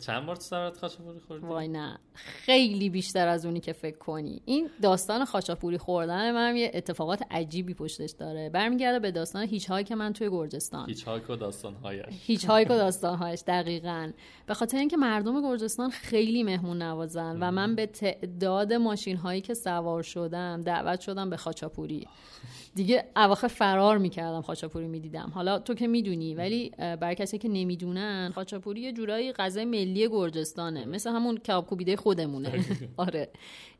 چند 0.00 0.26
بار 0.26 0.36
تو 0.36 0.42
سرات 0.42 0.76
خاچاپوری 0.76 1.20
خوردی؟ 1.20 1.46
وای 1.46 1.68
نه 1.68 1.98
خیلی 2.14 2.90
بیشتر 2.90 3.28
از 3.28 3.46
اونی 3.46 3.60
که 3.60 3.72
فکر 3.72 3.98
کنی. 3.98 4.42
این 4.44 4.70
داستان 4.82 5.24
خاچاپوری 5.24 5.78
خوردن 5.78 6.32
من 6.32 6.56
یه 6.56 6.70
اتفاقات 6.74 7.22
عجیبی 7.30 7.74
پشتش 7.74 8.10
داره. 8.10 8.50
برمیگرده 8.50 8.98
به 8.98 9.10
داستان 9.10 9.46
هیچ 9.46 9.70
هایی 9.70 9.84
که 9.84 9.94
من 9.94 10.12
توی 10.12 10.30
گرجستان. 10.30 10.88
هیچ 10.88 11.04
هاک 11.04 11.30
و 11.30 11.36
داستانهایش. 11.36 12.04
هیچ 12.10 12.44
هایک 12.44 12.70
و 12.70 12.76
داستانهایش 12.84 13.42
دقیقا. 13.46 14.12
به 14.46 14.54
خاطر 14.54 14.78
اینکه 14.78 14.96
مردم 14.96 15.42
گرجستان 15.42 15.90
خیلی 15.90 16.42
مهمون 16.42 16.82
نوازن 16.82 17.38
و 17.40 17.50
من 17.50 17.74
به 17.74 17.86
تعداد 17.86 18.72
ماشین 18.72 19.16
هایی 19.16 19.40
که 19.40 19.54
سوار 19.54 20.02
شدم 20.02 20.60
دعوت 20.60 21.00
شدم 21.00 21.30
به 21.30 21.36
خاچاپوری 21.36 22.06
دیگه 22.78 23.04
اواخر 23.16 23.48
فرار 23.48 23.98
می‌کردم 23.98 24.42
خاچاپوری 24.42 24.86
می‌دیدم. 24.86 25.32
حالا 25.34 25.58
تو 25.58 25.74
که 25.74 25.86
می‌دونی 25.86 26.34
ولی 26.34 26.70
برای 26.78 27.14
کسی 27.14 27.38
که 27.38 27.48
نمی‌دونن 27.48 28.32
خاچاپوری 28.34 28.80
یه 28.80 28.92
جورایی 28.92 29.32
غذای 29.32 29.64
ملی 29.64 30.08
گرجستانه. 30.08 30.84
مثل 30.84 31.10
همون 31.10 31.36
کباب 31.38 31.66
کوبیده 31.66 31.96
خودمونه. 31.96 32.64
آره. 32.96 33.28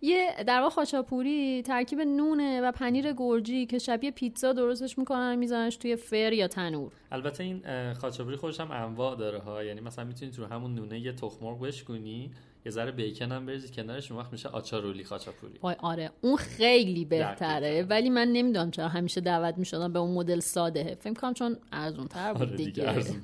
یه 0.03 0.45
در 0.47 0.61
واقع 0.61 0.75
خاچاپوری 0.75 1.63
ترکیب 1.63 2.01
نونه 2.01 2.61
و 2.61 2.73
پنیر 2.73 3.13
گرجی 3.13 3.67
که 3.67 3.79
شبیه 3.79 4.11
پیتزا 4.11 4.53
درستش 4.53 4.99
می‌کنن 4.99 5.37
میزنش 5.37 5.77
توی 5.77 5.97
فر 5.97 6.33
یا 6.33 6.49
تنور. 6.49 6.93
البته 7.13 7.45
این 7.45 7.63
خاچاپوری 7.93 8.37
خودش 8.37 8.61
هم 8.61 8.71
انواع 8.71 9.17
داره 9.17 9.39
ها. 9.39 9.65
یعنی 9.65 9.81
مثلا 9.81 10.05
می‌تونی 10.05 10.31
تو 10.31 10.45
همون 10.45 10.75
نونه 10.75 11.01
یه 11.01 11.13
تخم 11.13 11.45
مرغ 11.45 11.61
بشکنی 11.61 12.31
یه 12.67 12.73
ذره 12.73 12.91
بیکن 12.91 13.33
هم 13.33 13.47
بریزی 13.47 13.69
کنارش 13.69 14.13
اون 14.13 14.21
وقت 14.21 14.33
میشه 14.33 14.49
آچارولی 14.49 15.05
خاچاپوری 15.05 15.59
وای 15.63 15.77
آره 15.79 16.11
اون 16.21 16.37
خیلی 16.37 17.05
بهتره. 17.05 17.83
ولی 17.83 18.11
من 18.11 18.29
نمی‌دونم 18.29 18.71
چرا 18.71 18.89
همیشه 18.89 19.21
دعوت 19.21 19.59
می‌شدم 19.59 19.93
به 19.93 19.99
اون 19.99 20.15
مدل 20.15 20.41
ساده. 20.41 20.99
فکر 21.01 21.15
کنم 21.15 21.35
چون 21.35 21.57
ارزون 21.73 22.09
تر 22.09 22.33
بود 22.33 22.43
آره 22.43 22.57
دیگه 22.57 22.71
دیگه. 22.71 22.89
ارزون. 22.89 23.23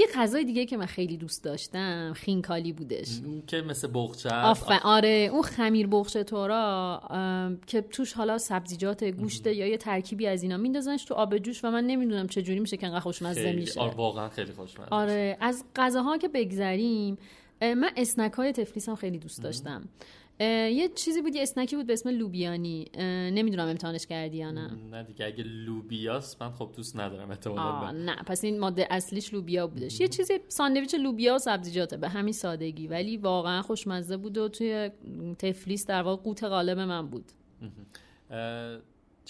یه 0.00 0.06
غذای 0.14 0.44
دیگه 0.44 0.66
که 0.66 0.76
من 0.76 0.86
خیلی 0.86 1.16
دوست 1.16 1.44
داشتم 1.44 2.12
خینکالی 2.16 2.72
بودش. 2.72 3.08
اون 3.24 3.42
که 3.46 3.62
مثل 3.62 3.88
بغچه 3.88 4.30
آفرین 4.30 4.80
آره 4.84 5.28
اون 5.32 5.42
خمیر 5.42 5.86
بخش 5.86 6.12
تورا 6.12 7.02
که 7.66 7.80
توش 7.80 8.12
حالا 8.12 8.38
سبزیجات 8.38 9.04
گوشت 9.04 9.46
یا 9.46 9.66
یه 9.66 9.76
ترکیبی 9.76 10.26
از 10.26 10.42
اینا 10.42 10.56
میندازنش 10.56 11.04
تو 11.04 11.14
آب 11.14 11.38
جوش 11.38 11.64
و 11.64 11.70
من 11.70 11.84
نمی‌دونم 11.84 12.26
چه 12.26 12.42
جوری 12.42 12.60
میشه 12.60 12.76
که 12.76 12.86
انقدر 12.86 13.00
خوشمزه 13.00 13.52
میشه. 13.52 13.80
آره 13.80 13.94
واقعا 13.94 14.28
خیلی 14.28 14.52
خوشمزه 14.52 14.88
آره 14.90 15.36
از 15.40 15.64
غذاها 15.76 16.18
که 16.18 16.28
بگذریم 16.28 17.18
من 17.60 17.90
اسنک 17.96 18.32
های 18.32 18.52
تفلیس 18.52 18.88
هم 18.88 18.94
خیلی 18.94 19.18
دوست 19.18 19.42
داشتم. 19.42 19.88
یه 20.40 20.88
چیزی 20.94 21.22
بود 21.22 21.34
یه 21.34 21.42
اسنکی 21.42 21.76
بود 21.76 21.86
به 21.86 21.92
اسم 21.92 22.08
لوبیانی. 22.08 22.86
نمی‌دونم 23.32 23.68
امتحانش 23.68 24.06
کردی 24.06 24.36
یا 24.36 24.50
نه. 24.50 24.70
نه 24.90 25.02
دیگه 25.02 25.26
اگه 25.26 25.44
لوبیاست 25.44 26.42
من 26.42 26.50
خب 26.50 26.70
دوست 26.76 26.96
ندارم 26.96 27.30
احتمالاً 27.30 27.62
آه 27.62 27.92
نه 27.92 28.16
پس 28.16 28.44
این 28.44 28.60
ماده 28.60 28.86
اصلیش 28.90 29.34
لوبیا 29.34 29.66
بودش. 29.66 30.00
یه 30.00 30.08
چیزی 30.08 30.38
ساندویچ 30.48 30.94
لوبیا 30.94 31.34
و 31.34 31.38
سبزیجاته 31.38 31.96
به 31.96 32.08
همین 32.08 32.32
سادگی. 32.32 32.86
ولی 32.86 33.16
واقعا 33.16 33.62
خوشمزه 33.62 34.16
بود 34.16 34.38
و 34.38 34.48
توی 34.48 34.90
تفلیس 35.38 35.86
در 35.86 36.02
واقع 36.02 36.22
قوت 36.22 36.44
غالب 36.44 36.78
من 36.78 37.06
بود. 37.06 37.24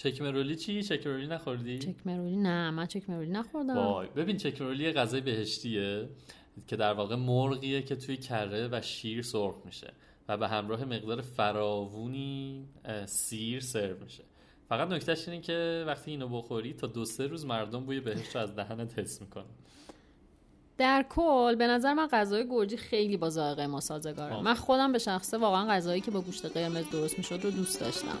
چکمرولی 0.03 0.55
چی؟ 0.55 0.83
چکمرولی 0.83 1.27
نخوردی؟ 1.27 1.79
چکمرولی 1.79 2.35
نه 2.35 2.71
من 2.71 2.85
چکمرولی 2.85 3.31
نخوردم. 3.31 3.77
وای 3.77 4.07
ببین 4.07 4.37
چکمرولی 4.37 4.91
غذای 4.91 5.21
بهشتیه 5.21 6.09
که 6.67 6.75
در 6.75 6.93
واقع 6.93 7.15
مرغیه 7.15 7.81
که 7.81 7.95
توی 7.95 8.17
کره 8.17 8.69
و 8.71 8.81
شیر 8.81 9.21
سرخ 9.21 9.55
میشه 9.65 9.93
و 10.27 10.37
به 10.37 10.47
همراه 10.47 10.85
مقدار 10.85 11.21
فراوونی 11.21 12.65
سیر 13.05 13.59
سرو 13.59 14.03
میشه. 14.03 14.23
فقط 14.69 14.87
نکتهش 14.87 15.27
اینه 15.27 15.41
که 15.41 15.83
وقتی 15.87 16.11
اینو 16.11 16.27
بخوری 16.27 16.73
تا 16.73 16.87
دو 16.87 17.05
سه 17.05 17.27
روز 17.27 17.45
مردم 17.45 17.85
بوی 17.85 17.99
بهشت 17.99 18.35
رو 18.35 18.41
از 18.41 18.55
دهنت 18.55 18.99
حس 18.99 19.21
می‌کنن. 19.21 19.45
در 20.77 21.05
کل 21.09 21.55
به 21.55 21.67
نظر 21.67 21.93
من 21.93 22.07
غذای 22.07 22.47
گرجی 22.49 22.77
خیلی 22.77 23.17
با 23.17 23.29
ذائقه 23.29 23.67
ما 23.67 23.79
سازگاره. 23.79 24.41
من 24.41 24.53
خودم 24.53 24.91
به 24.91 24.99
شخصه 24.99 25.37
واقعا 25.37 25.67
غذایی 25.67 26.01
که 26.01 26.11
با 26.11 26.21
گوشت 26.21 26.45
قرمز 26.45 26.89
درست 26.91 27.17
می‌شد 27.17 27.39
رو 27.43 27.51
دوست 27.51 27.81
داشتم. 27.81 28.17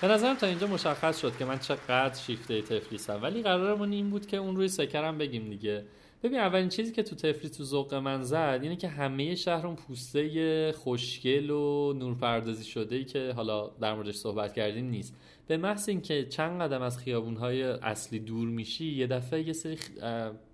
به 0.00 0.08
نظرم 0.08 0.36
تا 0.36 0.46
اینجا 0.46 0.66
مشخص 0.66 1.20
شد 1.20 1.36
که 1.36 1.44
من 1.44 1.58
چقدر 1.58 2.14
شیفته 2.14 2.62
تفلیسم. 2.62 3.22
ولی 3.22 3.42
قرارمون 3.42 3.92
این 3.92 4.10
بود 4.10 4.26
که 4.26 4.36
اون 4.36 4.56
روی 4.56 4.68
سکرم 4.68 5.18
بگیم 5.18 5.44
دیگه. 5.44 5.84
ببین 6.22 6.38
اولین 6.38 6.68
چیزی 6.68 6.92
که 6.92 7.02
تو 7.02 7.16
تفلیس 7.16 7.56
تو 7.56 7.64
ذوق 7.64 7.94
من 7.94 8.22
زد 8.22 8.60
اینه 8.62 8.76
که 8.76 8.88
همه 8.88 9.34
شهر 9.34 9.66
اون 9.66 9.76
پوسته 9.76 10.72
خوشگل 10.72 11.50
و 11.50 11.92
نورپردازی 11.92 12.64
شده 12.64 12.96
ای 12.96 13.04
که 13.04 13.32
حالا 13.36 13.68
در 13.80 13.94
موردش 13.94 14.14
صحبت 14.14 14.52
کردیم 14.54 14.86
نیست. 14.86 15.14
به 15.46 15.56
محض 15.56 15.88
اینکه 15.88 16.24
چند 16.24 16.62
قدم 16.62 16.82
از 16.82 16.98
خیابونهای 16.98 17.62
اصلی 17.62 18.18
دور 18.18 18.48
میشی 18.48 18.92
یه 18.92 19.06
دفعه 19.06 19.46
یه 19.46 19.52
سری 19.52 19.78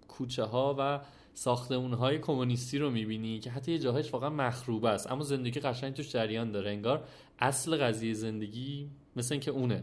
کوچه 0.09 0.45
ها 0.45 0.77
و 0.79 1.01
ساختمون 1.35 1.93
های 1.93 2.19
کمونیستی 2.19 2.79
رو 2.79 2.91
می‌بینی 2.91 3.39
که 3.39 3.51
حتی 3.51 3.73
یه 3.73 3.79
جاهایش 3.79 4.13
واقعا 4.13 4.31
مخروبه 4.31 4.89
است. 4.89 5.13
اما 5.13 5.23
زندگی 5.23 5.61
قشنگ 5.61 5.95
توش 5.95 6.13
جریان 6.13 6.53
داره. 6.53 6.71
انگار 6.71 7.05
اصل 7.39 7.77
قضیه 7.77 8.13
زندگی 8.13 8.91
مثل 9.17 9.35
اینکه 9.35 9.51
اونه. 9.51 9.83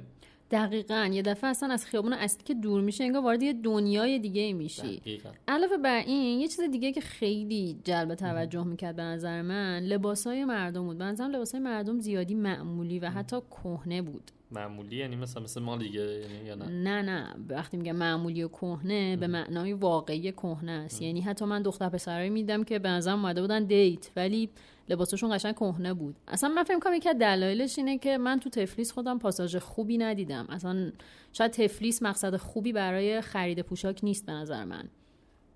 دقیقا. 0.51 1.09
یه 1.13 1.21
دفعه 1.21 1.49
اصلا 1.49 1.73
از 1.73 1.85
خیابون 1.85 2.13
اصلی 2.13 2.43
که 2.43 2.53
دور 2.53 2.81
میشه 2.81 3.03
انگار 3.03 3.23
وارد 3.23 3.43
یه 3.43 3.53
دنیای 3.53 4.19
دیگه 4.19 4.53
میشی. 4.53 4.97
دقیقا. 4.97 5.29
علاوه 5.47 5.77
بر 5.77 6.03
این 6.05 6.39
یه 6.39 6.47
چیز 6.47 6.61
دیگه 6.61 6.91
که 6.91 7.01
خیلی 7.01 7.77
جلب 7.83 8.15
توجه 8.15 8.63
می‌کرد 8.63 8.95
به 8.95 9.01
نظر 9.03 9.41
من 9.41 9.79
لباسای 9.79 10.45
مردم 10.45 10.83
بود. 10.83 10.97
به 10.97 11.05
نظرم 11.05 11.31
لباسای 11.31 11.59
مردم 11.59 11.99
زیادی 11.99 12.35
معمولی 12.35 12.99
و 12.99 13.09
حتی 13.09 13.37
کهنه 13.51 14.01
بود. 14.01 14.31
معمولی 14.51 14.95
یعنی 14.95 15.15
مثلا 15.15 15.43
مثل 15.43 15.61
ما 15.61 15.77
دیگه 15.77 16.01
یعنی 16.01 16.47
یا 16.47 16.55
نه؟ 16.55 16.65
نه 16.65 17.01
نه. 17.01 17.35
وقتی 17.49 17.77
میگم 17.77 17.95
معمولی 17.95 18.43
و 18.43 18.47
کهنه 18.47 19.17
به 19.17 19.27
معنای 19.27 19.73
واقعی 19.73 20.31
کهنه 20.31 20.71
است. 20.71 21.01
یعنی 21.01 21.21
حتی 21.21 21.45
من 21.45 21.61
دختر 21.61 21.89
پسرایی 21.89 22.29
میدم 22.29 22.63
که 22.63 22.79
به 22.79 22.89
نظرم 22.89 23.19
اومده 23.19 23.41
بودن 23.41 23.63
دیت. 23.63 24.09
ولی 24.15 24.49
لباسشون 24.89 25.35
قشنگ 25.35 25.55
کهنه 25.55 25.93
بود. 25.93 26.15
اصلا 26.27 26.49
من 26.49 26.63
فکر 26.63 26.79
کنم 26.79 26.93
یکی 26.93 27.09
از 27.09 27.17
دلایلش 27.17 27.77
اینه 27.77 27.97
که 27.97 28.17
من 28.17 28.39
تو 28.39 28.49
تفلیس 28.49 28.91
خودم 28.91 29.19
پاساژ 29.19 29.55
خوبی 29.55 29.97
ندیدم. 29.97 30.47
اصلا 30.49 30.91
شاید 31.33 31.51
تفلیس 31.51 32.03
مقصد 32.03 32.35
خوبی 32.35 32.73
برای 32.73 33.21
خرید 33.21 33.61
پوشاک 33.61 33.99
نیست 34.03 34.25
به 34.25 34.31
نظر 34.31 34.65
من. 34.65 34.83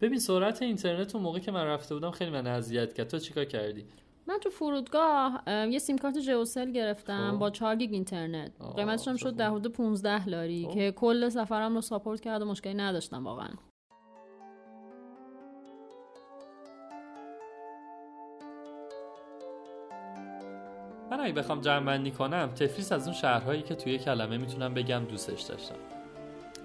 ببین 0.01 0.19
سرعت 0.19 0.61
اینترنت 0.61 1.15
اون 1.15 1.23
موقع 1.23 1.39
که 1.39 1.51
من 1.51 1.65
رفته 1.65 1.95
بودم 1.95 2.11
خیلی 2.11 2.31
من 2.31 2.47
اذیت 2.47 2.93
کرد. 2.93 3.07
تو 3.07 3.19
چیکار 3.19 3.45
کردی؟ 3.45 3.85
من 4.27 4.37
تو 4.37 4.49
فرودگاه 4.49 5.43
یه 5.47 5.79
سیم 5.79 5.97
کارت 5.97 6.17
جیوسل 6.17 6.71
گرفتم 6.71 7.31
خب. 7.31 7.37
با 7.37 7.49
4 7.49 7.75
گیگ 7.75 7.93
اینترنت. 7.93 8.51
قیمتش 8.75 9.07
هم 9.07 9.15
شد. 9.15 9.35
در 9.35 9.49
حدود 9.49 9.71
15 9.71 10.29
لاری 10.29 10.65
خب. 10.65 10.73
که 10.73 10.91
کل 10.91 11.29
سفرم 11.29 11.75
رو 11.75 11.81
support 11.81 12.21
کرد 12.21 12.41
و 12.41 12.45
مشکلی 12.45 12.73
نداشتم 12.73 13.25
واقعا. 13.25 13.49
اگه 21.25 21.33
بخوام 21.33 21.61
جمع 21.61 21.85
بندی 21.85 22.11
کنم 22.11 22.49
تفلیس 22.55 22.91
از 22.91 23.07
اون 23.07 23.13
شهرهایی 23.13 23.61
که 23.61 23.75
توی 23.75 23.97
کلمه 23.97 24.37
می‌تونم 24.37 24.73
بگم 24.73 25.01
دوستش 25.09 25.41
داشتم. 25.41 25.75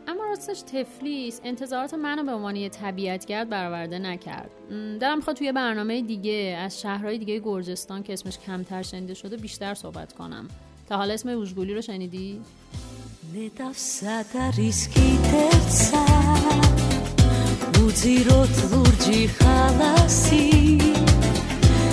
اما 0.08 0.24
راستش 0.24 0.60
تفلیس 0.60 1.40
انتظارات 1.44 1.94
منو 1.94 2.24
به 2.24 2.32
عنوان 2.32 2.56
یه 2.56 2.68
طبیعتگرد 2.68 3.48
برآورده 3.48 3.98
نکرد. 3.98 4.50
م، 4.70 4.98
دلم 4.98 5.16
می‌خواد 5.16 5.36
توی 5.36 5.52
برنامه 5.52 6.02
دیگه 6.02 6.58
از 6.60 6.80
شهرهای 6.80 7.18
دیگه 7.18 7.38
گرجستان 7.38 8.02
که 8.02 8.12
اسمش 8.12 8.38
کمتر 8.38 8.82
شنیده 8.82 9.14
شده 9.14 9.36
بیشتر 9.36 9.74
صحبت 9.74 10.12
کنم. 10.12 10.48
تا 10.88 10.96
حالا 10.96 11.14
اسم 11.14 11.28
اوژگولی 11.28 11.74
رو 11.74 11.82
شنیدی؟ 11.82 12.40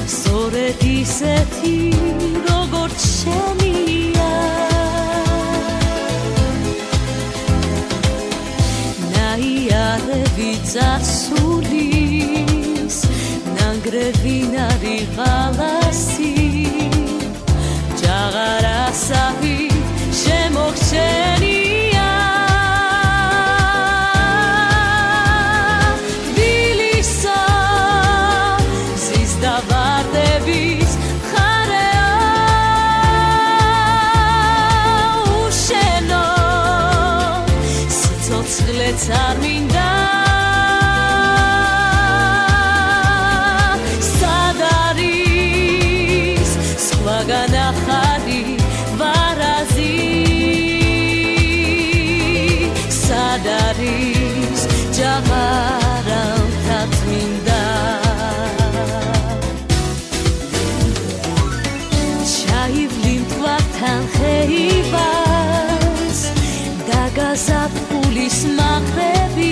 სწორედ 0.07 0.79
ისეთი 0.87 1.77
როგორც 2.47 2.99
შენია. 3.17 4.31
ნაიარევი 9.15 10.53
წასულის 10.71 11.77
ნანგრევი 13.57 14.37
ნარი 14.55 14.97
ხალასი 15.15 15.86
დაგაზაფხულის 68.27 68.39
მაყრები 68.57 69.51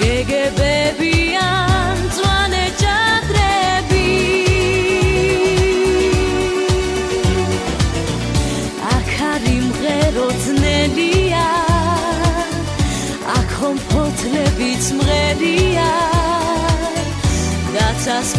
გეგებებიან 0.00 1.96
მწვანე 2.00 2.64
ჭადრები 2.80 4.10
აქ 8.96 9.10
არის 9.32 9.64
მღერო 9.68 10.28
ძნელია 10.44 11.48
აქ 13.38 13.52
ფოთლებიც 13.88 14.84
მღერია. 14.98 15.90
დაცას 17.72 18.30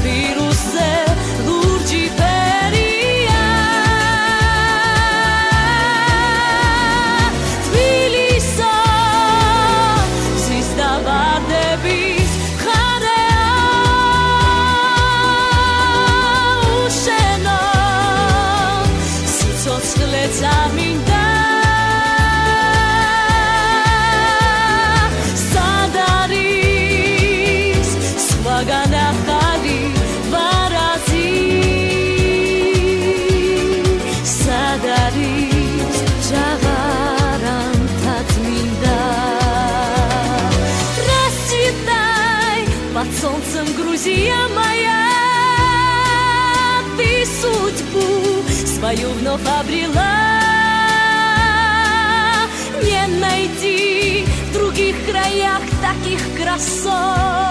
свою 48.93 49.09
вновь 49.13 49.41
обрела. 49.59 50.39
Не 52.83 53.07
найти 53.19 54.25
в 54.49 54.53
других 54.53 54.95
краях 55.05 55.61
таких 55.81 56.19
красот 56.37 57.42